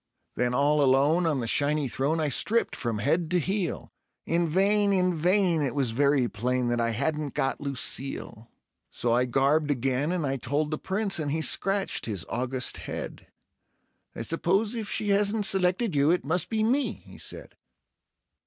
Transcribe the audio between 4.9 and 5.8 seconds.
in vain; it